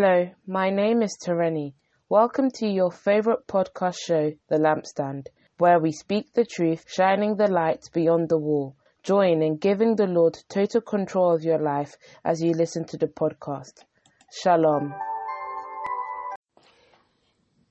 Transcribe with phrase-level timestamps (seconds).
[0.00, 1.72] Hello, my name is Tereni.
[2.08, 5.26] Welcome to your favorite podcast show, The Lampstand,
[5.56, 8.76] where we speak the truth, shining the light beyond the wall.
[9.02, 13.08] Join in giving the Lord total control of your life as you listen to the
[13.08, 13.82] podcast.
[14.30, 14.94] Shalom.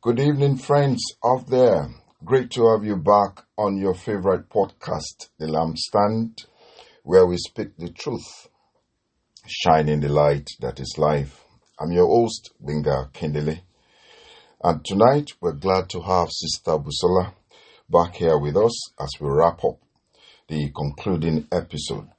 [0.02, 1.88] Good evening, friends out there.
[2.26, 6.46] Great to have you back on your favorite podcast, The Lampstand,
[7.04, 8.50] where we speak the truth,
[9.46, 11.47] shining the light that is life.
[11.80, 13.62] I'm your host, Gbenga Kendele.
[14.64, 17.36] And tonight we're glad to have Sister Busola
[17.88, 19.78] back here with us as we wrap up
[20.48, 22.10] the concluding episode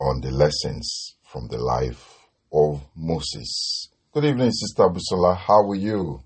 [0.00, 2.18] on the lessons from the life
[2.52, 3.90] of Moses.
[4.12, 5.36] Good evening, Sister Busola.
[5.36, 6.24] How are you?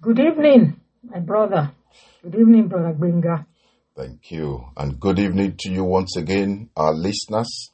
[0.00, 1.72] Good evening, my brother.
[2.22, 3.44] Good evening, Brother Gbenga.
[3.94, 4.64] Thank you.
[4.74, 7.70] And good evening to you once again, our listeners.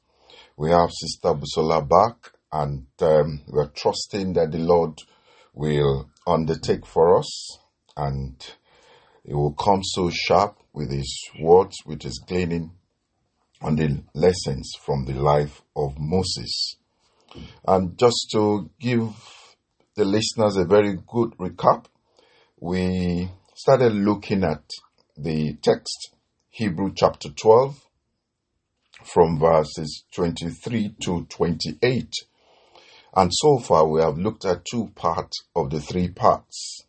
[0.57, 4.99] We have Sister Busola back and um, we're trusting that the Lord
[5.55, 7.59] will undertake for us
[7.97, 8.37] and
[9.25, 12.73] He will come so sharp with His words, with His gleaning
[13.63, 16.77] on the lessons from the life of Moses.
[17.67, 19.15] And just to give
[19.95, 21.87] the listeners a very good recap,
[22.61, 24.63] we started looking at
[25.17, 26.15] the text,
[26.51, 27.81] Hebrew chapter 12,
[29.05, 32.13] from verses 23 to 28
[33.15, 36.87] and so far, we have looked at two parts of the three parts.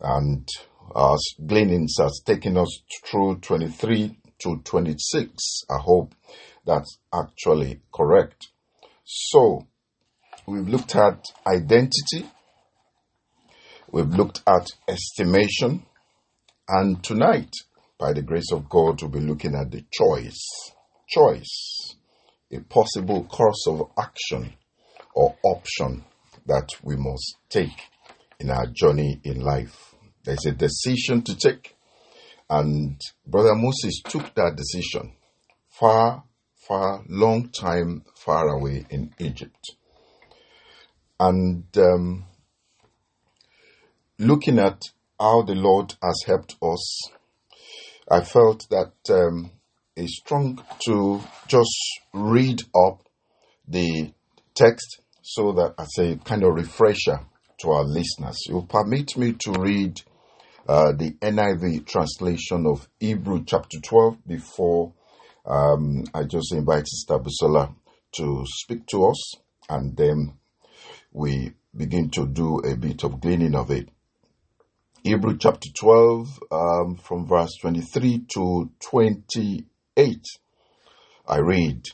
[0.00, 0.48] And
[0.92, 5.62] our gleanings has taken us through 23 to 26.
[5.70, 6.14] I hope
[6.66, 8.48] that's actually correct.
[9.04, 9.68] So,
[10.46, 12.28] we've looked at identity,
[13.90, 15.84] we've looked at estimation,
[16.68, 17.54] and tonight,
[17.98, 20.40] by the grace of God, we'll be looking at the choice.
[21.08, 21.94] Choice,
[22.50, 24.54] a possible course of action
[25.14, 26.04] or option
[26.46, 27.88] that we must take
[28.38, 29.94] in our journey in life.
[30.24, 31.76] There's a decision to take,
[32.48, 35.14] and Brother Moses took that decision
[35.68, 36.24] far,
[36.66, 39.76] far, long time far away in Egypt.
[41.18, 42.24] And um,
[44.18, 44.82] looking at
[45.18, 47.10] how the Lord has helped us,
[48.10, 49.52] I felt that um,
[49.96, 53.06] it's strong to just read up
[53.66, 54.12] the
[54.54, 57.20] text so that as a kind of refresher
[57.60, 60.00] to our listeners, you'll permit me to read
[60.68, 64.92] uh, the NIV translation of Hebrew chapter 12 before
[65.44, 67.74] um, I just invite Sister Busola
[68.16, 69.34] to speak to us
[69.68, 70.34] and then
[71.12, 73.88] we begin to do a bit of gleaning of it.
[75.02, 80.24] Hebrew chapter 12 um, from verse 23 to 28.
[81.26, 81.86] I read,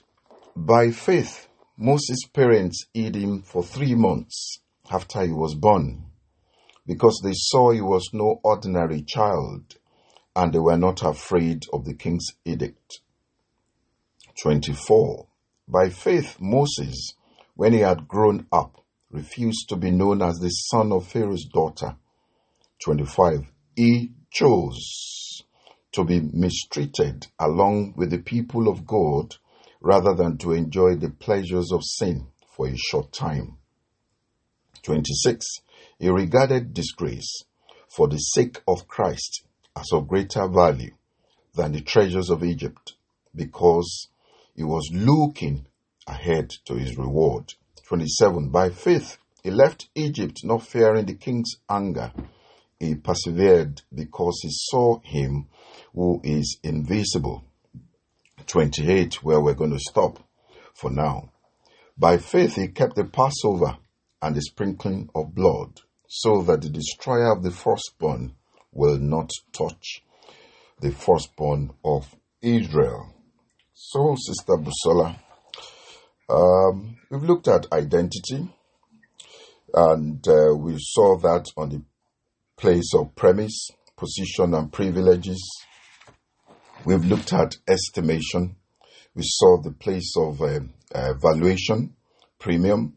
[0.54, 1.47] By faith,
[1.80, 4.58] Moses' parents hid him for three months
[4.90, 6.06] after he was born
[6.84, 9.76] because they saw he was no ordinary child
[10.34, 13.00] and they were not afraid of the king's edict.
[14.42, 15.28] 24.
[15.68, 17.14] By faith, Moses,
[17.54, 21.96] when he had grown up, refused to be known as the son of Pharaoh's daughter.
[22.82, 23.52] 25.
[23.76, 25.44] He chose
[25.92, 29.36] to be mistreated along with the people of God
[29.80, 33.58] rather than to enjoy the pleasures of sin for a short time.
[34.82, 35.44] 26.
[35.98, 37.44] He regarded disgrace
[37.88, 39.44] for the sake of Christ
[39.76, 40.94] as of greater value
[41.54, 42.94] than the treasures of Egypt
[43.34, 44.08] because
[44.54, 45.66] he was looking
[46.06, 47.54] ahead to his reward.
[47.86, 48.50] 27.
[48.50, 52.12] By faith, he left Egypt not fearing the king's anger.
[52.78, 55.48] He persevered because he saw him
[55.94, 57.44] who is invisible
[58.48, 60.18] 28, where we're going to stop
[60.74, 61.30] for now.
[61.96, 63.76] By faith, he kept the Passover
[64.22, 68.34] and the sprinkling of blood, so that the destroyer of the firstborn
[68.72, 70.02] will not touch
[70.80, 73.14] the firstborn of Israel.
[73.74, 75.18] So, Sister Busola,
[76.28, 78.48] um, we've looked at identity,
[79.74, 81.82] and uh, we saw that on the
[82.56, 85.42] place of premise, position, and privileges
[86.84, 88.56] We've looked at estimation.
[89.14, 90.60] We saw the place of uh,
[90.94, 91.94] uh, valuation,
[92.38, 92.96] premium,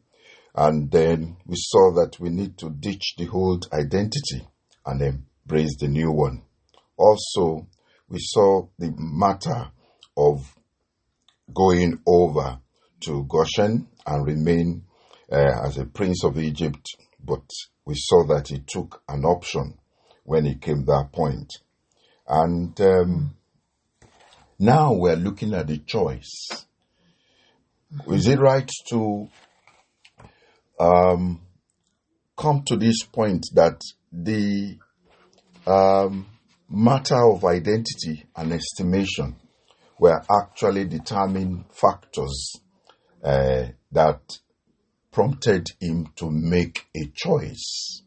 [0.53, 4.47] and then we saw that we need to ditch the old identity
[4.85, 6.43] and embrace the new one.
[6.95, 7.67] Also,
[8.07, 9.71] we saw the matter
[10.15, 10.55] of
[11.53, 12.59] going over
[13.01, 14.83] to Goshen and remain
[15.31, 16.85] uh, as a prince of Egypt,
[17.23, 17.49] but
[17.85, 19.77] we saw that he took an option
[20.23, 21.51] when he came that point.
[22.27, 23.35] And um,
[24.61, 26.65] now we're looking at the choice.
[28.07, 29.27] Is it right to
[30.79, 31.41] um,
[32.37, 33.81] come to this point that
[34.11, 34.77] the
[35.65, 36.27] um,
[36.69, 39.35] matter of identity and estimation
[39.99, 42.53] were actually determining factors
[43.23, 44.21] uh, that
[45.11, 48.03] prompted him to make a choice.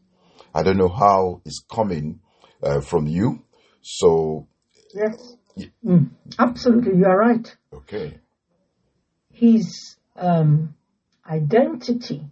[0.53, 2.21] I don't know how it's coming
[2.63, 3.43] uh, from you.
[3.81, 4.47] So,
[4.93, 5.35] Yes.
[5.85, 7.55] Mm, absolutely, you are right.
[7.73, 8.19] okay.
[9.31, 10.75] His um,
[11.29, 12.25] identity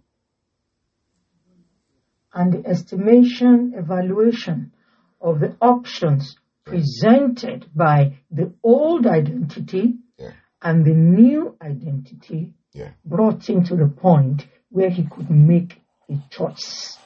[2.32, 4.72] and the estimation, evaluation
[5.20, 10.32] of the options presented by the old identity Yeah.
[10.62, 12.90] and the new identity Yeah.
[13.04, 16.98] brought him to the point where he could make a choice.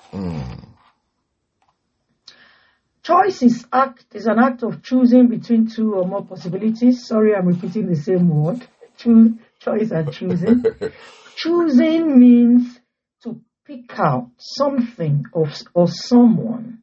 [3.08, 7.06] Choice is act is an act of choosing between two or more possibilities.
[7.06, 8.68] Sorry, I'm repeating the same word.
[8.98, 10.62] Choose, choice and choosing.
[11.34, 12.78] choosing means
[13.22, 16.82] to pick out something or, or someone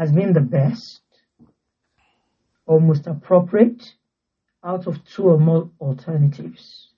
[0.00, 1.02] as being the best
[2.64, 3.82] or most appropriate
[4.62, 6.90] out of two or more alternatives.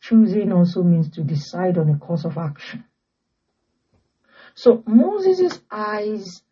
[0.00, 2.82] Choosing also means to decide on a course of action.
[4.62, 6.42] So Moses' eyes,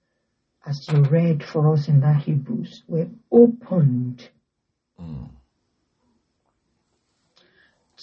[0.65, 4.27] as you read for us in that Hebrews, were opened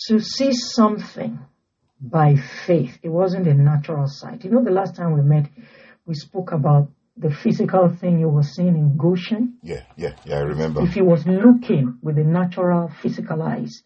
[0.08, 1.40] to see something
[2.00, 2.36] by
[2.68, 3.00] faith.
[3.02, 4.44] It wasn't a natural sight.
[4.44, 5.50] You know, the last time we met,
[6.06, 6.88] we spoke about
[7.18, 9.58] the physical thing you were seeing in Goshen.
[9.64, 10.84] Yeah, yeah, yeah, I remember.
[10.84, 13.82] If he was looking with the natural physical eyes,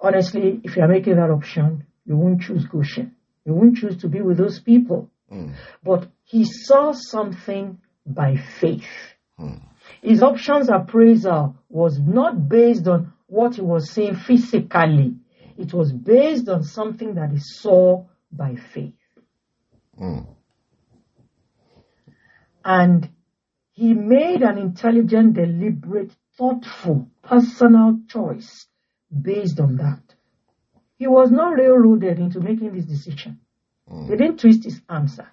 [0.00, 3.14] honestly, if you are making that option, you won't choose Goshen.
[3.44, 5.10] You won't choose to be with those people.
[5.30, 5.52] Hmm.
[5.82, 9.14] But he saw something by faith.
[9.38, 9.58] Hmm.
[10.02, 15.14] His options appraisal was not based on what he was seeing physically.
[15.56, 18.94] It was based on something that he saw by faith.
[19.96, 20.20] Hmm.
[22.64, 23.08] And
[23.72, 28.66] he made an intelligent, deliberate, thoughtful, personal choice
[29.22, 30.02] based on that.
[30.96, 33.40] He was not railroaded into making this decision.
[33.90, 34.08] Mm.
[34.08, 35.28] They didn't twist his answer.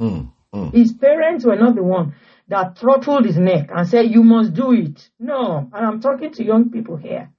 [0.00, 0.72] Mm, mm.
[0.74, 2.14] His parents were not the one
[2.48, 5.08] that throttled his neck and said, You must do it.
[5.18, 7.30] No, and I'm talking to young people here.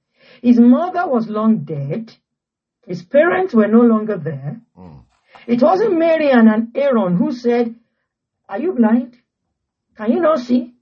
[0.42, 2.12] His mother was long dead.
[2.86, 4.60] His parents were no longer there.
[5.46, 7.74] It wasn't Miriam an Aaron who said,
[8.48, 9.16] Are you blind?
[9.96, 10.74] Can you not see?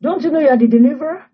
[0.00, 1.24] Don't you know you are the deliverer?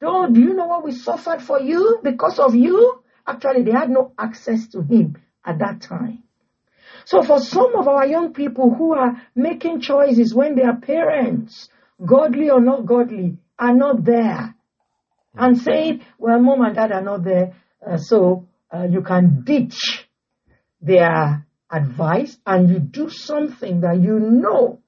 [0.00, 3.02] Don't, do you know what we suffered for you because of you?
[3.26, 6.23] Actually, they had no access to him at that time.
[7.04, 11.68] So for some of our young people who are making choices when their parents,
[12.04, 14.54] godly or not godly, are not there,
[15.34, 17.54] and saying, well, mom and dad are not there,
[17.86, 20.08] uh, so uh, you can ditch
[20.80, 24.80] their advice and you do something that you know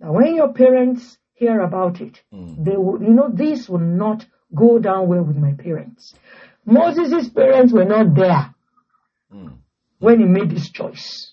[0.00, 4.78] that when your parents hear about it, they will, you know, this will not go
[4.78, 6.14] down well with my parents.
[6.64, 8.54] Moses' parents were not there
[9.98, 11.32] when he made his choice.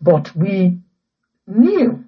[0.00, 0.80] But we
[1.46, 2.04] knew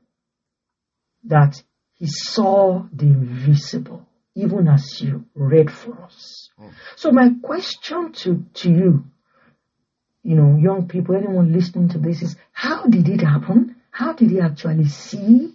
[1.24, 1.62] that
[1.94, 6.50] he saw the invisible, even as you read for us.
[6.58, 6.68] Hmm.
[6.94, 9.04] So my question to, to you,
[10.22, 13.76] you know, young people, anyone listening to this is, how did it happen?
[13.90, 15.54] How did he actually see?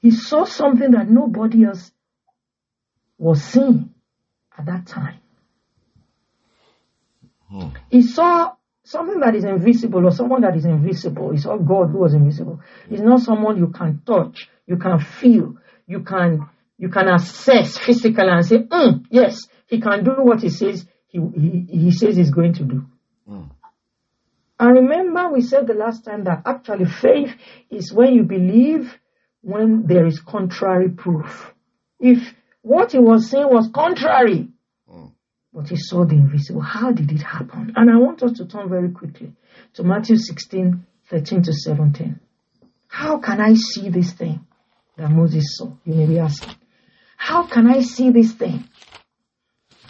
[0.00, 1.92] He saw something that nobody else
[3.18, 3.94] was seeing
[4.58, 5.20] at that time.
[7.90, 8.52] He saw
[8.84, 11.30] something that is invisible or someone that is invisible.
[11.30, 12.60] He saw God who was invisible.
[12.88, 15.56] He's not someone you can touch, you can feel,
[15.86, 20.50] you can you can assess physically and say, "Mm, yes, he can do what he
[20.50, 22.84] says he, he, he says he's going to do.
[24.58, 27.34] And remember, we said the last time that actually faith
[27.70, 28.98] is when you believe
[29.42, 31.52] when there is contrary proof.
[32.00, 34.48] If what he was saying was contrary,
[35.54, 37.72] but he saw the invisible, how did it happen?
[37.76, 39.32] And I want us to turn very quickly
[39.74, 42.18] to Matthew 16, 13 to 17.
[42.88, 44.44] How can I see this thing
[44.96, 45.72] that Moses saw?
[45.84, 46.56] You may be asking.
[47.16, 48.64] How can I see this thing?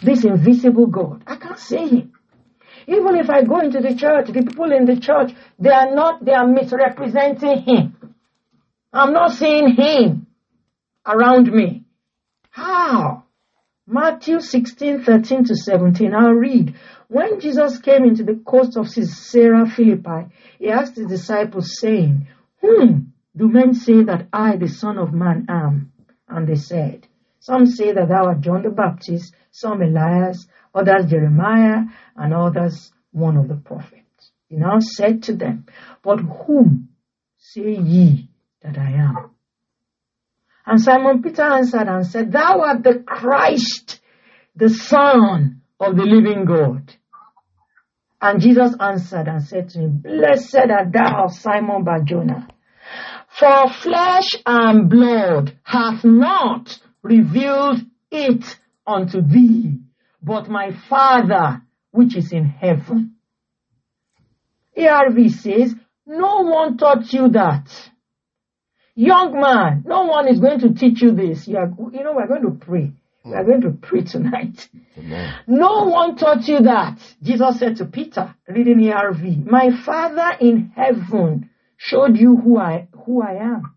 [0.03, 1.23] This invisible God.
[1.25, 2.13] I can't see him.
[2.87, 6.23] Even if I go into the church, the people in the church, they are not,
[6.23, 8.13] they are misrepresenting him.
[8.93, 10.27] I'm not seeing him
[11.05, 11.85] around me.
[12.51, 13.14] How?
[13.87, 16.11] Matthew 16, 13 to 17.
[16.15, 16.75] I'll read.
[17.07, 22.27] When Jesus came into the coast of Caesarea Philippi, he asked his disciples, saying,
[22.61, 25.91] Whom do men say that I, the Son of Man, am?
[26.27, 27.07] And they said,
[27.39, 31.83] Some say that thou art John the Baptist, some Elias, others Jeremiah,
[32.15, 34.31] and others one of the prophets.
[34.49, 35.67] He now said to them,
[36.01, 36.89] But whom
[37.37, 38.29] say ye
[38.63, 39.34] that I am?
[40.65, 43.99] And Simon Peter answered and said, Thou art the Christ,
[44.55, 46.93] the Son of the living God.
[48.21, 52.47] And Jesus answered and said to him, Blessed art thou, Simon Barjona,
[53.27, 59.79] for flesh and blood hath not revealed it unto thee,
[60.23, 63.15] but my Father which is in heaven.
[64.77, 67.91] ERV says, No one taught you that.
[68.95, 71.47] Young man, no one is going to teach you this.
[71.47, 72.93] You, are, you know, we're going to pray.
[73.25, 74.69] We are going to pray tonight.
[74.97, 75.33] Amen.
[75.47, 76.99] No one taught you that.
[77.21, 82.87] Jesus said to Peter, reading the ERV, My Father in heaven showed you who I,
[83.05, 83.75] who I am.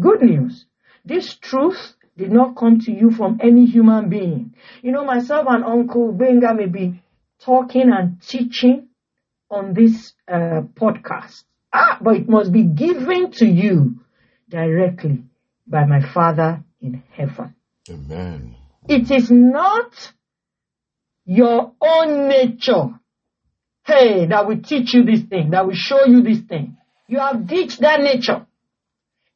[0.00, 0.66] Good news.
[1.04, 4.54] This truth did not come to you from any human being.
[4.82, 7.02] You know, myself and Uncle Gbenga may be
[7.40, 8.88] talking and teaching
[9.50, 11.44] on this uh, podcast.
[11.78, 14.00] Ah, but it must be given to you
[14.48, 15.24] directly
[15.66, 17.54] by my Father in heaven.
[17.90, 18.56] Amen.
[18.88, 19.92] It is not
[21.26, 22.98] your own nature.
[23.84, 26.78] Hey, that will teach you this thing, that will show you this thing.
[27.08, 28.46] You have ditched that nature.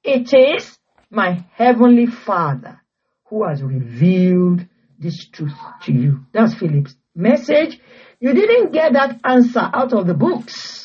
[0.03, 0.79] It is
[1.11, 2.81] my heavenly Father
[3.27, 4.67] who has revealed
[4.99, 6.21] this truth to you.
[6.33, 7.79] That's Philip's message.
[8.19, 10.80] You didn't get that answer out of the books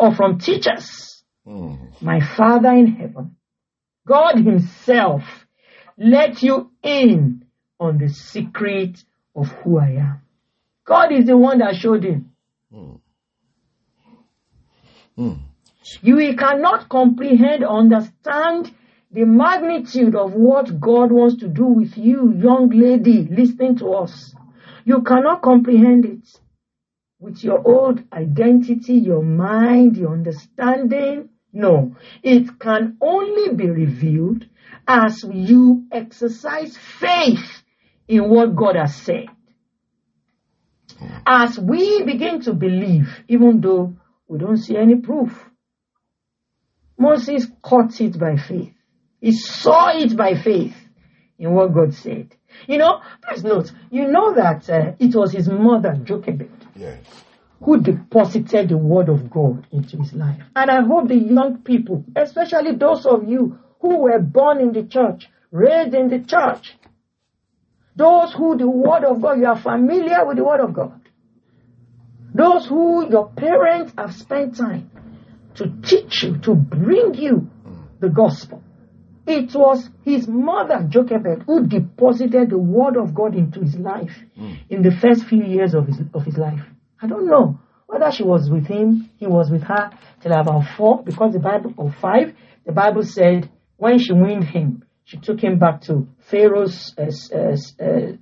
[0.00, 1.22] or from teachers.
[1.46, 2.00] Mm.
[2.00, 3.36] My Father in heaven,
[4.06, 5.22] God Himself,
[5.98, 7.44] let you in
[7.78, 8.98] on the secret
[9.36, 10.22] of who I am.
[10.86, 12.32] God is the one that showed him.
[12.74, 13.00] Mm.
[16.02, 18.74] You cannot comprehend, understand
[19.12, 24.34] the magnitude of what God wants to do with you, young lady, listening to us.
[24.84, 26.40] You cannot comprehend it
[27.20, 31.28] with your old identity, your mind, your understanding.
[31.52, 34.46] No, it can only be revealed
[34.88, 37.62] as you exercise faith
[38.08, 39.26] in what God has said.
[41.26, 43.94] As we begin to believe, even though
[44.26, 45.50] we don't see any proof.
[46.96, 48.72] Moses caught it by faith.
[49.20, 50.76] He saw it by faith
[51.38, 52.36] in what God said.
[52.68, 56.59] You know, please note, you know that uh, it was his mother, Jochebed,
[57.62, 60.40] Who deposited the word of God into his life.
[60.56, 64.84] And I hope the young people, especially those of you who were born in the
[64.84, 66.76] church, raised in the church,
[67.96, 71.00] those who the word of God, you are familiar with the word of God.
[72.32, 74.90] Those who your parents have spent time
[75.56, 77.50] to teach you, to bring you
[77.98, 78.62] the gospel.
[79.26, 84.16] It was his mother, Jochebed, who deposited the word of God into his life
[84.68, 86.60] in the first few years of his, of his life.
[87.02, 89.90] I don't know whether she was with him, he was with her
[90.22, 92.34] till about four, because the Bible, or five,
[92.64, 97.56] the Bible said when she weaned him, she took him back to Pharaoh's uh, uh,
[97.80, 98.12] uh,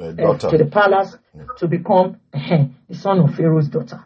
[0.00, 0.50] uh, daughter.
[0.50, 1.16] to the palace
[1.58, 4.04] to become uh, the son of Pharaoh's daughter.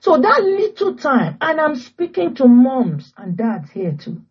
[0.00, 4.22] So that little time, and I'm speaking to moms and dads here too,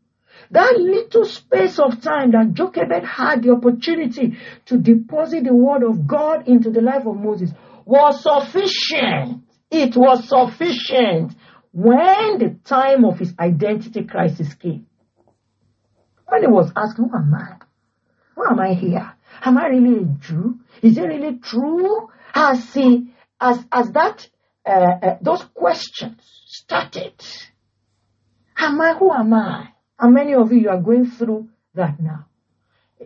[0.52, 6.08] that little space of time that Jochebed had the opportunity to deposit the word of
[6.08, 7.52] God into the life of Moses
[7.86, 9.44] was sufficient.
[9.70, 11.36] It was sufficient
[11.72, 14.86] when the time of his identity crisis came.
[16.28, 17.66] When he was asking, who am I?
[18.36, 19.14] Why am I here?
[19.44, 20.60] Am I really a Jew?
[20.82, 22.10] Is it really true?
[22.34, 24.28] As he, as, as that,
[24.66, 27.14] uh, uh, those questions started.
[28.58, 29.70] Am I, who am I?
[30.02, 32.26] And many of you, you are going through that now.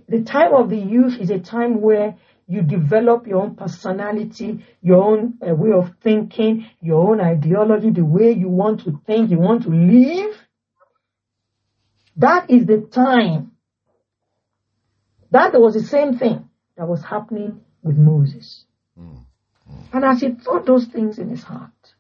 [0.08, 2.16] The time of the youth is a time where
[2.48, 8.06] you develop your own personality, your own uh, way of thinking, your own ideology, the
[8.06, 10.36] way you want to think, you want to live.
[12.18, 13.52] That is the time.
[15.32, 18.66] That was the same thing that was happening with Moses.
[19.92, 21.95] And as he thought those things in his heart,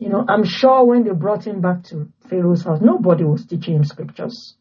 [0.00, 3.76] you know, I'm sure when they brought him back to Pharaoh's house, nobody was teaching
[3.76, 4.56] him scriptures.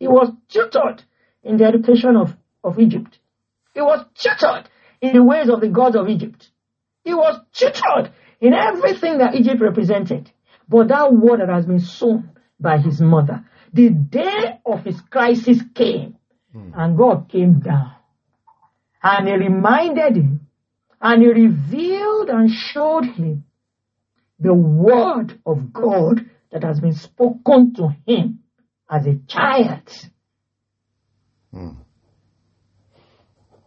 [0.00, 1.04] He was tutored
[1.42, 3.18] in the education of, of Egypt.
[3.74, 4.70] He was tutored
[5.02, 6.50] in the ways of the gods of Egypt.
[7.04, 10.32] He was tutored in everything that Egypt represented.
[10.70, 15.58] But that word that has been sown by his mother, the day of his crisis
[15.74, 16.16] came,
[16.50, 16.70] hmm.
[16.74, 17.92] and God came down.
[19.02, 20.46] And he reminded him,
[20.98, 23.44] and he revealed and showed him
[24.38, 28.40] the word of God that has been spoken to him
[28.90, 30.10] as a child.
[31.52, 31.70] Hmm.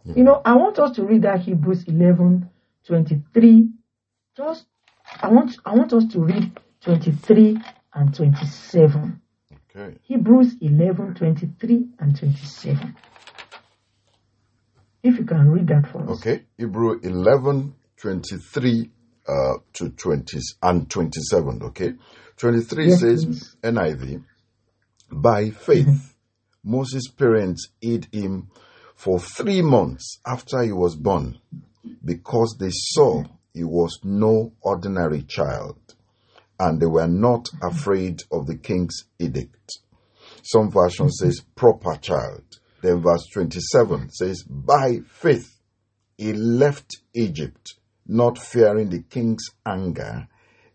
[0.04, 2.50] You know, I want us to read that Hebrews 11
[2.86, 3.68] 23.
[4.36, 4.66] Just,
[5.20, 7.58] I want, I want us to read 23
[7.94, 9.20] and 27.
[9.76, 9.96] Okay.
[10.02, 12.96] Hebrews 11 23 and 27.
[15.02, 16.18] If you can read that for us.
[16.18, 16.44] Okay.
[16.58, 18.90] Hebrew 11, 23
[19.28, 21.62] uh, to 20 and 27.
[21.62, 21.88] Okay.
[21.88, 21.98] Mm.
[22.36, 23.56] 23 Yes, says.
[23.62, 24.24] NIV,
[25.12, 26.70] by faith, mm-hmm.
[26.72, 28.50] Moses' parents hid him
[28.96, 31.38] for three months after he was born
[32.04, 35.76] because they saw he was no ordinary child
[36.58, 37.66] and they were not mm-hmm.
[37.66, 39.78] afraid of the king's edict.
[40.42, 41.26] Some version mm-hmm.
[41.26, 42.42] says proper child.
[42.82, 45.60] Then verse 27 says, by faith
[46.18, 47.74] he left Egypt,
[48.12, 50.28] not fearing the king's anger.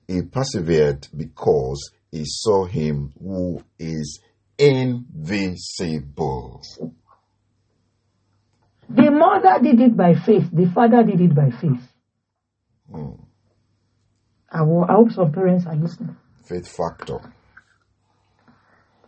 [0.08, 4.20] He persevered because he saw him who is
[4.58, 5.32] invisible.
[8.90, 11.82] The mother did it by faith, the father did it by faith.
[14.50, 16.16] I, wo- I hope some parents are listening.
[16.46, 17.20] Faith factor.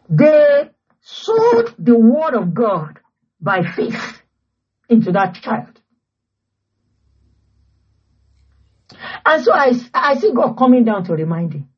[0.10, 0.70] They
[1.02, 3.00] sowed the word of God
[3.40, 4.22] by faith
[4.90, 5.79] into that child.
[9.30, 11.70] And so I, I see God coming down to remind him.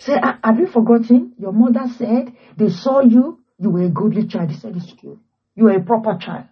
[0.00, 1.32] Say, "Ah, have you forgotten?
[1.38, 4.50] Your mother said they saw you, you were a goodly child.
[4.50, 5.18] They said it's true.
[5.54, 6.44] You were a proper child.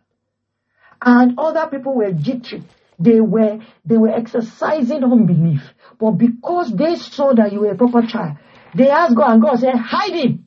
[1.02, 2.62] And other people were jittery.
[2.99, 5.61] They were they were exercising unbelief.
[6.00, 8.38] But because they saw that you were a proper child,
[8.75, 10.47] they asked God and God said, hide him.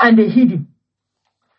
[0.00, 0.68] And they hid him.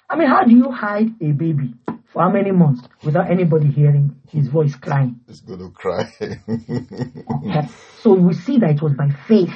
[0.09, 1.75] I mean, how do you hide a baby
[2.11, 5.21] for how many months without anybody hearing his voice crying?
[5.27, 6.11] It's going to cry.
[8.01, 9.53] So we see that it was by faith.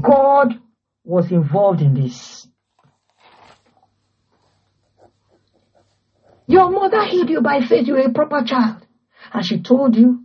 [0.00, 0.54] God
[1.04, 2.46] was involved in this.
[6.46, 7.86] Your mother hid you by faith.
[7.86, 8.86] You were a proper child.
[9.32, 10.24] And she told you,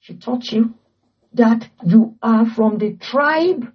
[0.00, 0.74] she taught you
[1.34, 3.72] that you are from the tribe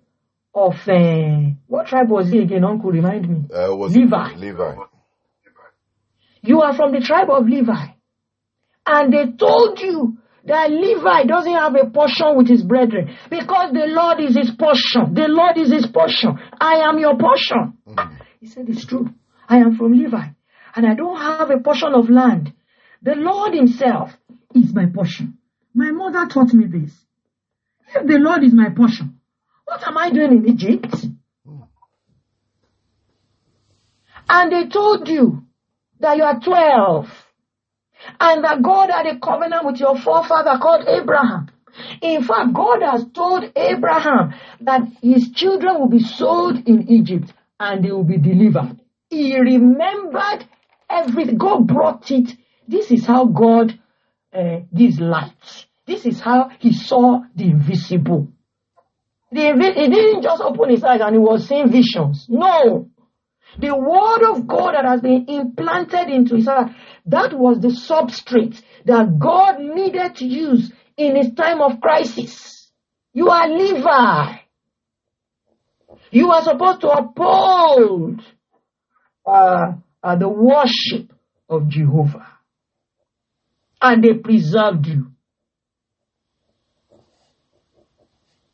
[0.54, 2.92] of, uh, what tribe was he again, uncle?
[2.92, 3.56] Remind me.
[3.56, 4.36] Uh, was Levi.
[4.36, 4.76] Levi.
[6.48, 7.88] You are from the tribe of Levi.
[8.86, 13.86] And they told you that Levi doesn't have a portion with his brethren because the
[13.88, 15.14] Lord is his portion.
[15.14, 16.40] The Lord is his portion.
[16.58, 17.78] I am your portion.
[17.86, 18.18] Mm.
[18.40, 19.10] He said, It's true.
[19.50, 20.24] I am from Levi.
[20.74, 22.54] And I don't have a portion of land.
[23.02, 24.12] The Lord himself
[24.56, 25.38] is my portion.
[25.74, 26.94] My mother taught me this.
[27.94, 29.20] If the Lord is my portion,
[29.66, 30.96] what am I doing in Egypt?
[31.46, 31.68] Mm.
[34.30, 35.44] And they told you
[36.00, 37.10] that you are 12
[38.20, 41.50] and that God had a covenant with your forefather called Abraham.
[42.02, 47.84] In fact, God has told Abraham that his children will be sold in Egypt and
[47.84, 48.80] they will be delivered.
[49.10, 50.46] He remembered
[50.90, 51.38] everything.
[51.38, 52.36] God brought it.
[52.68, 53.80] This is how God
[54.34, 55.66] uh, gives light.
[55.86, 58.28] This is how he saw the invisible.
[59.32, 62.26] The, he didn't just open his eyes and he was seeing visions.
[62.30, 62.90] No.
[63.60, 66.72] The word of God that has been implanted into his heart,
[67.08, 72.72] that was the substrate that God needed to use in his time of crisis.
[73.14, 74.38] You are Levi.
[76.12, 78.22] You are supposed to uphold
[79.26, 81.12] uh, uh, the worship
[81.50, 82.28] of Jehovah.
[83.82, 85.12] And they preserved you.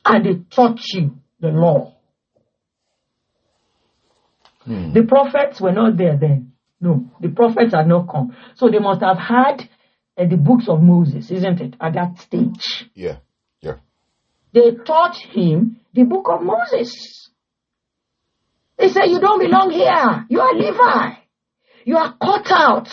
[0.05, 1.95] And they taught you the law.
[4.65, 6.53] The prophets were not there then.
[6.79, 8.35] No, the prophets had not come.
[8.55, 9.69] So they must have had
[10.17, 12.89] uh, the books of Moses, isn't it, at that stage.
[12.93, 13.17] Yeah.
[13.61, 13.77] Yeah.
[14.53, 17.29] They taught him the book of Moses.
[18.77, 20.25] They said, You don't belong here.
[20.29, 21.19] You are Levi.
[21.85, 22.89] You are cut out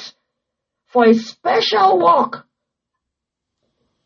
[0.87, 2.47] for a special work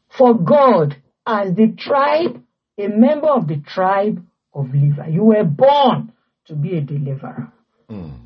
[0.09, 0.96] for God
[1.27, 2.42] as the tribe,
[2.79, 5.09] a member of the tribe of Levi.
[5.09, 6.12] You were born
[6.46, 7.53] to be a deliverer.
[7.90, 8.20] Mm.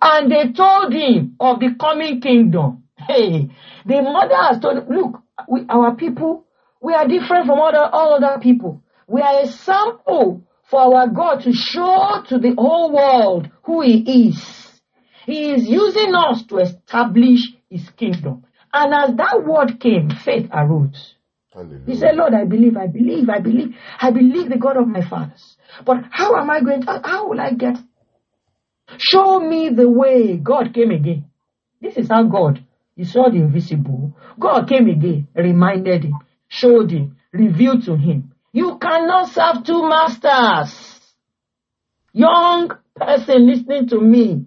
[0.00, 2.84] And they told him of the coming kingdom.
[2.96, 3.50] Hey,
[3.86, 6.44] the mother has told look, we, our people,
[6.80, 8.82] we are different from other, all other people.
[9.06, 14.28] We are a sample for our God to show to the whole world who he
[14.28, 14.80] is.
[15.26, 18.44] He is using us to establish his kingdom.
[18.72, 21.14] And as that word came, faith arose.
[21.52, 21.82] Hallelujah.
[21.86, 25.00] He said, Lord, I believe, I believe, I believe, I believe the God of my
[25.08, 25.56] fathers.
[25.84, 27.78] But how am I going to, how will I get?
[28.96, 30.36] Show me the way.
[30.36, 31.26] God came again.
[31.80, 32.64] This is how God,
[32.96, 34.16] he saw the invisible.
[34.38, 36.14] God came again, reminded him,
[36.48, 38.32] showed him, revealed to him.
[38.52, 41.00] You cannot serve two masters.
[42.12, 44.46] Young person listening to me.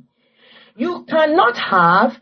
[0.76, 2.20] You cannot have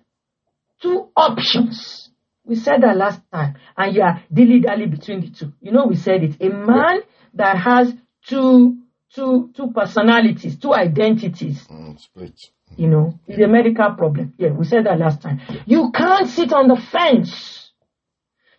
[0.81, 2.09] two options.
[2.45, 5.53] We said that last time, and you are dilly dally between the two.
[5.61, 6.41] You know, we said it.
[6.41, 7.01] A man
[7.35, 7.93] that has
[8.27, 8.77] two,
[9.15, 12.33] two, two personalities, two identities, Mm, split.
[12.77, 14.33] you know, is a medical problem.
[14.37, 15.41] Yeah, we said that last time.
[15.65, 17.71] You can't sit on the fence.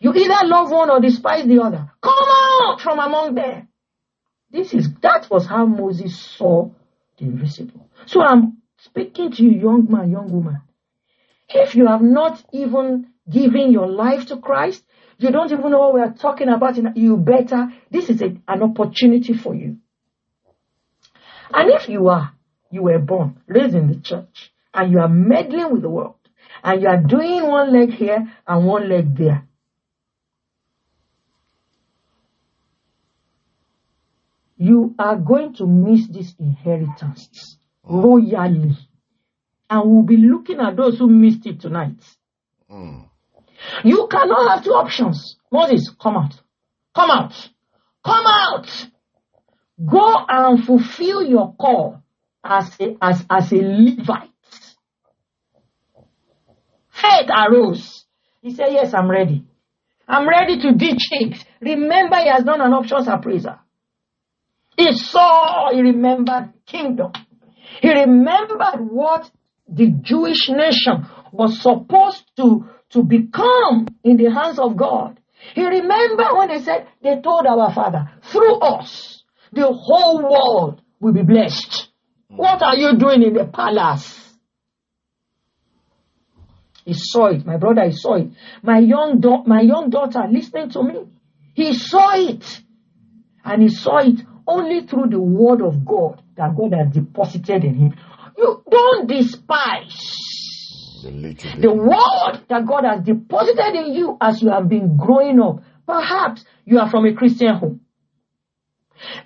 [0.00, 1.90] You either love one or despise the other.
[2.02, 2.28] Come
[2.62, 3.68] out from among them.
[4.50, 6.70] This is that was how Moses saw
[7.18, 7.88] the invisible.
[8.06, 10.62] So I'm speaking to you, young man, young woman.
[11.48, 14.82] If you have not even given your life to Christ,
[15.18, 18.62] you don't even know what we are talking about, you better, this is a, an
[18.62, 19.76] opportunity for you.
[21.52, 22.32] And if you are,
[22.70, 26.14] you were born, raised in the church, and you are meddling with the world,
[26.62, 29.46] and you are doing one leg here and one leg there,
[34.60, 38.76] you are going to miss this inheritance royally.
[39.70, 42.02] And we'll be looking at those who missed it tonight.
[42.70, 43.08] Mm.
[43.84, 45.36] You cannot have two options.
[45.50, 46.34] Moses, come out.
[46.94, 47.32] Come out.
[48.04, 48.66] Come out.
[49.84, 52.02] Go and fulfill your call
[52.44, 54.30] as a, as, as a Levite.
[56.90, 58.04] Faith arose.
[58.42, 59.44] He said, Yes, I'm ready.
[60.06, 61.44] I'm ready to ditch it.
[61.60, 63.60] Remember, he has done an options appraiser.
[64.76, 67.12] He saw, he remembered kingdom.
[67.80, 69.30] He remembered what
[69.68, 75.20] the Jewish nation was supposed to, to become in the hands of God.
[75.54, 79.19] He remembered when they said, they told our father, through us,
[79.52, 81.88] the whole world will be blessed.
[82.28, 84.16] What are you doing in the palace?
[86.84, 87.44] He saw it.
[87.44, 88.28] My brother, he saw it.
[88.62, 90.94] My young, da- my young daughter listening to me,
[91.54, 92.62] he saw it.
[93.44, 97.74] And he saw it only through the word of God that God has deposited in
[97.74, 97.94] him.
[98.36, 99.98] You don't despise
[101.02, 101.10] The
[101.60, 105.62] the word that God has deposited in you as you have been growing up.
[105.86, 107.80] Perhaps you are from a Christian home.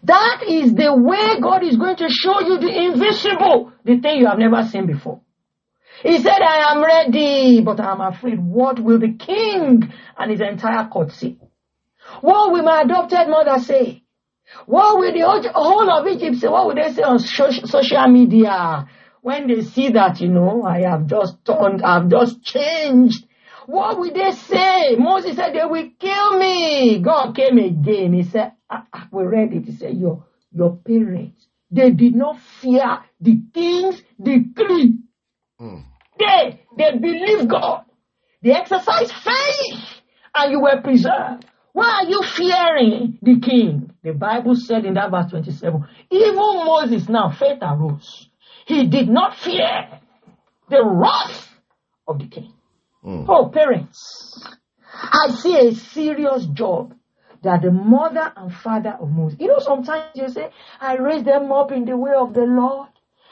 [0.05, 4.27] That is the way God is going to show you the invisible, the thing you
[4.27, 5.21] have never seen before.
[6.03, 8.39] He said, I am ready, but I am afraid.
[8.39, 11.37] What will the king and his entire court say?
[12.21, 14.03] What will my adopted mother say?
[14.67, 16.49] What will the whole- of Egypt say?
[16.49, 18.87] What will they say on social media
[19.23, 23.25] when they see that, you know, I have just turned, I've just changed?
[23.67, 24.97] What will they say?
[24.97, 26.99] Moses said, they will kill me.
[27.01, 28.13] God came again.
[28.13, 29.65] He said, "Ah, ah, we read it.
[29.65, 34.99] He said, your, your parents, they did not fear the king's decree.
[35.61, 35.83] Mm.
[36.19, 37.85] They, they believe God.
[38.43, 40.03] They exercise faith
[40.35, 41.47] and you were preserved.
[41.73, 43.91] Why are you fearing the king?
[44.03, 48.29] The Bible said in that verse 27, even Moses now, faith arose.
[48.67, 49.89] He did not fear
[50.69, 51.49] the wrath
[52.07, 52.53] of the king.
[53.05, 53.27] Mm.
[53.29, 54.57] Oh, parents,
[55.13, 56.95] I see a serious job
[57.43, 59.39] that the mother and father of Moses.
[59.41, 62.89] You know, sometimes you say, I raised them up in the way of the Lord.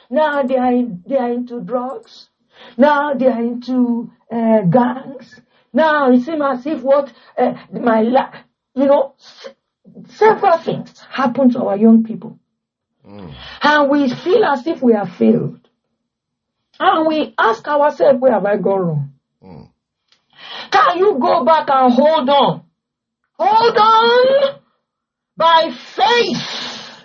[0.09, 2.29] Now they are, in, they are into drugs.
[2.77, 5.41] Now they are into uh, gangs.
[5.73, 8.31] Now it seems as if what uh, my la-
[8.75, 9.15] you know,
[10.07, 12.37] several things happen to our young people,
[13.05, 13.33] Mm.
[13.61, 15.59] and we feel as if we have failed,
[16.79, 19.12] and we ask ourselves, where have I gone wrong?
[19.43, 22.63] Can you go back and hold on?
[23.37, 24.59] Hold on
[25.35, 27.03] by faith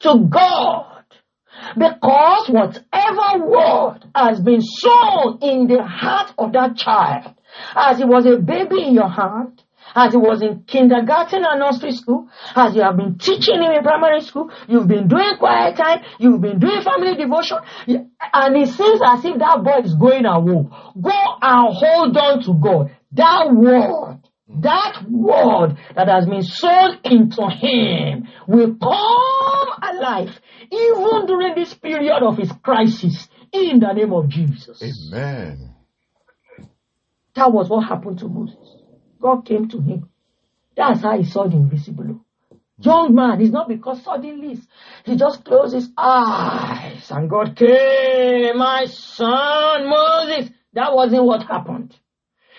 [0.00, 1.04] to God.
[1.76, 7.34] Because whatever word has been sown in the heart of that child,
[7.74, 9.62] as it was a baby in your hand,
[9.94, 13.82] as he was in kindergarten and nursery school, as you have been teaching him in
[13.82, 19.00] primary school, you've been doing quiet time, you've been doing family devotion, and it seems
[19.04, 20.68] as if that boy is going away.
[21.00, 21.10] Go
[21.42, 22.96] and hold on to God.
[23.12, 24.20] That word,
[24.60, 30.38] that word that has been sown into him will come alive
[30.70, 34.82] even during this period of his crisis in the name of Jesus.
[34.82, 35.74] Amen.
[37.34, 38.77] That was what happened to Moses.
[39.20, 40.08] God came to him.
[40.76, 42.20] That's how he saw the invisible.
[42.80, 44.58] Young man, it's not because suddenly
[45.04, 50.50] he just closed his eyes and God came, my son Moses.
[50.74, 51.96] That wasn't what happened.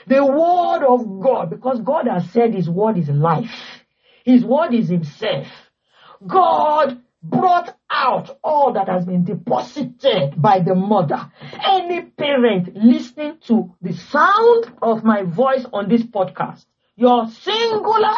[0.07, 3.85] The word of God, because God has said his word is life.
[4.25, 5.47] His word is himself.
[6.25, 11.31] God brought out all that has been deposited by the mother.
[11.89, 18.15] Any parent listening to the sound of my voice on this podcast, your singular,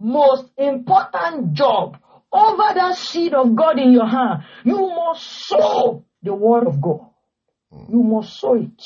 [0.00, 1.96] most important job
[2.32, 7.06] over that seed of God in your hand, you must sow the word of God.
[7.70, 7.92] Hmm.
[7.92, 8.82] You must sow it.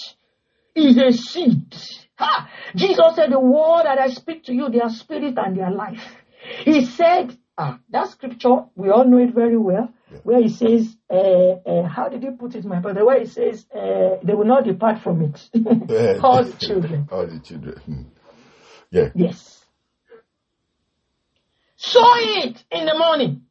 [0.75, 1.75] It's a seed.
[2.19, 2.51] Ha!
[2.77, 6.03] Jesus said, The word that I speak to you, their spirit and their life.
[6.65, 9.93] He said, ah, that scripture, we all know it very well,
[10.23, 13.05] where he says, uh, uh, how did he put it, my brother?
[13.05, 15.51] Where he says, uh, they will not depart from it.
[16.23, 17.09] All the children.
[17.11, 17.77] All the children.
[17.85, 18.03] Hmm.
[18.91, 19.11] Yeah.
[19.15, 19.65] Yes.
[21.77, 23.43] Sow it in the morning.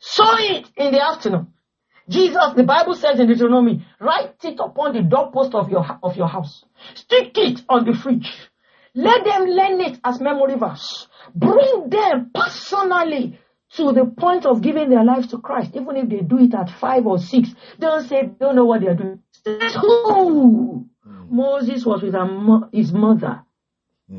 [0.00, 1.52] Sow it in the afternoon.
[2.08, 6.28] Jesus, the Bible says in Deuteronomy, write it upon the doorpost of your, of your
[6.28, 6.64] house.
[6.94, 8.30] Stick it on the fridge.
[8.94, 11.08] Let them learn it as memory verse.
[11.34, 13.38] Bring them personally
[13.76, 16.70] to the point of giving their lives to Christ, even if they do it at
[16.70, 17.48] five or six.
[17.78, 19.20] Don't say, don't know what they're doing.
[19.46, 20.86] Ooh.
[21.28, 23.42] Moses was with mo- his mother.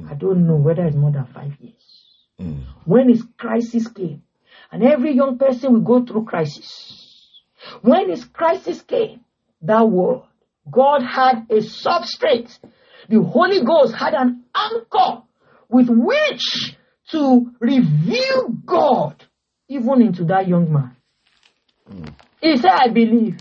[0.09, 2.25] I don't know whether it's more than five years.
[2.39, 2.63] Mm.
[2.85, 4.23] When his crisis came,
[4.71, 7.41] and every young person will go through crisis.
[7.81, 9.21] When his crisis came,
[9.61, 10.23] that word,
[10.69, 12.57] God had a substrate.
[13.09, 15.23] The Holy Ghost had an anchor
[15.69, 16.75] with which
[17.11, 19.23] to reveal God
[19.67, 20.95] even into that young man.
[22.41, 23.37] He said, I believe.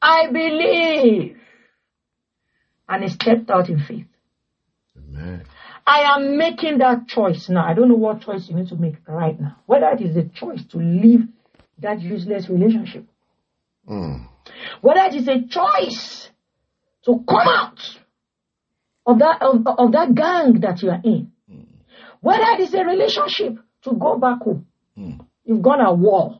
[0.00, 1.36] I believe.
[2.88, 4.06] And he stepped out in faith.
[4.96, 5.44] Amen.
[5.86, 7.66] I am making that choice now.
[7.66, 9.56] I don't know what choice you need to make right now.
[9.66, 11.22] Whether it is a choice to leave
[11.78, 13.06] that useless relationship,
[13.88, 14.28] Mm.
[14.80, 16.30] whether it is a choice
[17.04, 17.80] to come out
[19.06, 21.32] of that of, of that gang that you are in,
[22.20, 24.66] whether it is a relationship to go back home,
[24.98, 25.26] Mm.
[25.44, 26.38] you've gone at war.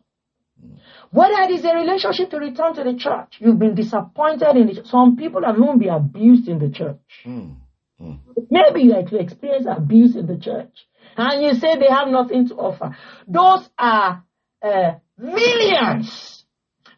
[1.11, 4.87] Whether it is a relationship to return to the church, you've been disappointed in it.
[4.87, 7.01] Some people have even been abused in the church.
[7.27, 7.57] Mm.
[8.01, 8.18] Mm.
[8.51, 10.72] Maybe you have experienced abuse in the church
[11.16, 12.96] and you say they have nothing to offer.
[13.27, 14.22] Those are
[14.62, 16.44] uh, millions.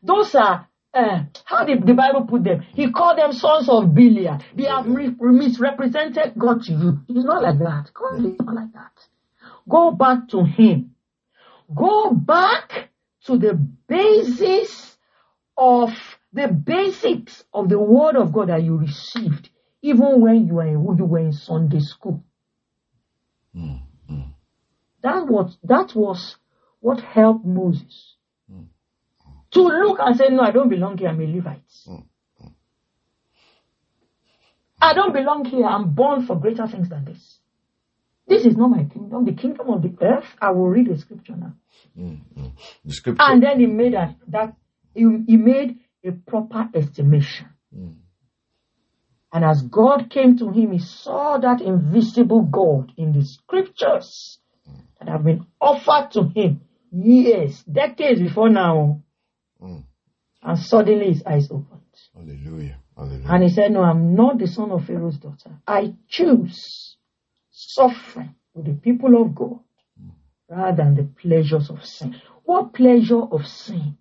[0.03, 2.64] Those are, uh, how did the Bible put them?
[2.74, 4.38] He called them sons of Belial.
[4.54, 7.00] They have re- misrepresented God to you.
[7.09, 7.90] It's not like that.
[7.92, 8.92] God is not like that.
[9.68, 10.94] Go back to Him.
[11.74, 12.90] Go back
[13.26, 13.54] to the
[13.88, 14.96] basis
[15.57, 15.90] of
[16.33, 19.50] the basics of the Word of God that you received,
[19.83, 22.22] even when you were in, you were in Sunday school.
[23.57, 23.80] Mm.
[24.11, 24.35] Mm.
[25.02, 26.37] That was that was
[26.80, 28.16] what helped Moses
[29.54, 31.08] to look and say, "No, I don't belong here.
[31.08, 31.62] I'm a Levite.
[34.80, 35.64] I don't belong here.
[35.64, 37.38] I'm born for greater things than this.
[38.26, 39.24] This is not my kingdom.
[39.24, 40.26] The kingdom of the earth.
[40.40, 41.54] I will read the scripture now.
[41.98, 42.18] Mm.
[42.36, 42.52] Mm.
[42.84, 43.22] The scripture.
[43.22, 44.54] And then he made a, that
[44.94, 47.48] he, he made a proper estimation.
[47.74, 47.96] Mm.
[49.32, 54.38] And as God came to him, he saw that invisible God in the scriptures
[54.98, 56.60] that have been offered to him
[56.92, 59.02] years, decades before now.
[59.64, 59.85] Mm.
[60.42, 61.81] And suddenly his eyes opened.
[62.14, 62.79] Hallelujah.
[62.96, 63.29] Hallelujah.
[63.29, 65.59] And he said, No, I'm not the son of Pharaoh's daughter.
[65.66, 66.96] I choose
[67.50, 69.61] suffering with the people of God
[70.48, 72.20] rather than the pleasures of sin.
[72.44, 73.96] What pleasure of sin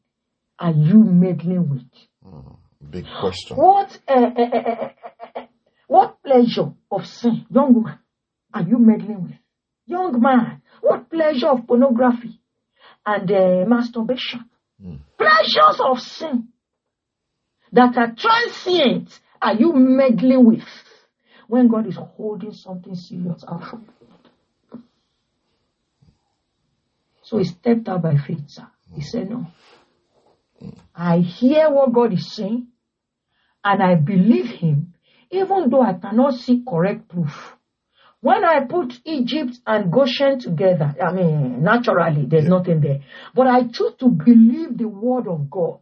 [0.59, 1.83] are you meddling with?
[2.25, 2.57] Mm.
[2.89, 3.57] Big question.
[3.57, 5.45] What uh, uh, uh,
[5.87, 7.99] what pleasure of sin, young woman,
[8.53, 9.37] are you meddling with?
[9.85, 12.39] Young man, what pleasure of pornography
[13.05, 14.49] and uh, masturbation?
[14.83, 14.99] Mm.
[15.17, 16.49] Pleasures of sin
[17.71, 20.63] that are transient are you meddling with
[21.47, 24.79] when God is holding something serious out from you?
[27.23, 28.67] So he stepped out by faith, sir.
[28.93, 29.47] He said, No.
[30.95, 32.67] I hear what God is saying
[33.63, 34.93] and I believe him,
[35.31, 37.52] even though I cannot see correct proof.
[38.23, 43.01] When I put Egypt and Goshen together, I mean, naturally, there's nothing there.
[43.35, 45.79] But I choose to believe the word of God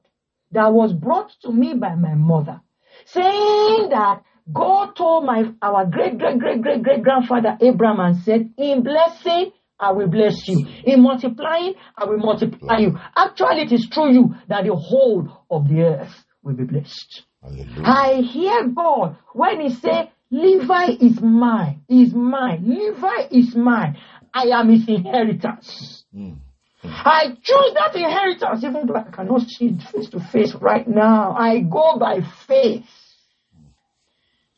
[0.50, 2.62] that was brought to me by my mother,
[3.06, 8.50] saying that God told my our great great great great great grandfather Abraham and said,
[8.58, 10.66] "In blessing, I will bless you.
[10.84, 15.68] In multiplying, I will multiply you." Actually, it is through you that the whole of
[15.68, 17.24] the earth will be blessed.
[17.44, 17.84] Hallelujah.
[17.86, 22.64] I hear God when He say, "Levi is mine, is mine.
[22.66, 23.98] Levi is mine.
[24.34, 26.38] I am His inheritance." Mm.
[26.84, 31.34] I choose that inheritance even though I cannot see it face to face right now.
[31.34, 32.90] I go by faith,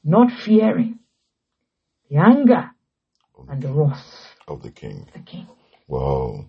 [0.04, 1.00] not fearing
[2.10, 2.72] the anger
[3.50, 5.10] and the wrath Of the King.
[5.14, 5.48] the king.
[5.88, 6.46] Wow.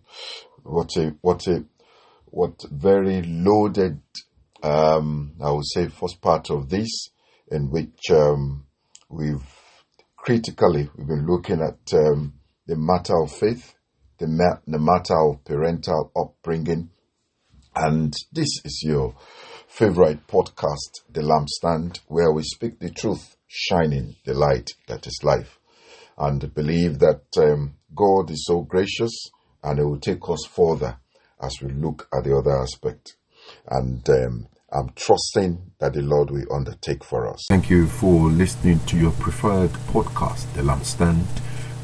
[0.63, 1.65] What a, what a,
[2.27, 4.01] what very loaded,
[4.63, 7.09] um, I would say first part of this
[7.51, 8.67] in which, um,
[9.15, 9.45] we've
[10.17, 12.35] critically, we've been looking at, um,
[12.67, 13.75] the matter of faith
[14.19, 16.91] the, ma- the matter of parental upbringing.
[17.75, 19.15] And this is your
[19.67, 25.59] favorite podcast, The Lampstand, where we speak the truth, shining the light that is life.
[26.17, 29.31] And believe that um, God is so gracious
[29.63, 30.99] and He will take us further
[31.43, 33.17] as we look at the other aspect.
[33.69, 37.47] And um, I'm trusting that the Lord will undertake for us.
[37.49, 41.25] Thank you for listening to your preferred podcast, The Lampstand,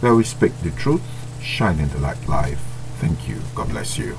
[0.00, 1.02] where we speak the truth,
[1.40, 2.60] shining the light life.
[2.98, 3.36] Thank you.
[3.54, 4.16] God bless you.